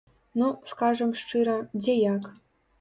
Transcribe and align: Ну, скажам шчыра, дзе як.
Ну, 0.41 0.47
скажам 0.71 1.11
шчыра, 1.21 1.59
дзе 1.79 1.99
як. 2.13 2.29